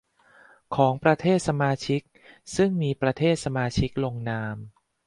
[0.75, 2.01] ของประเทศสมาชิก
[2.55, 4.55] ซึ่งมีประเทศสมาชิกลงนาม